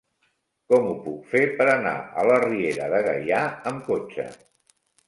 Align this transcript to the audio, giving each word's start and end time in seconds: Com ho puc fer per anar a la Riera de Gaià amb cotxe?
Com 0.73 0.87
ho 0.91 0.95
puc 1.03 1.27
fer 1.35 1.43
per 1.61 1.67
anar 1.75 1.93
a 2.23 2.27
la 2.31 2.41
Riera 2.47 2.91
de 2.97 3.07
Gaià 3.11 3.47
amb 3.75 3.89
cotxe? 3.93 4.31